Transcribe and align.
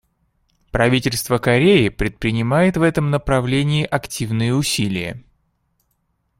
Правительство 0.71 1.37
Кореи 1.37 1.89
предпринимает 1.89 2.75
в 2.75 2.81
этом 2.81 3.11
направлении 3.11 3.83
активные 3.85 4.51
усилия. 4.55 5.23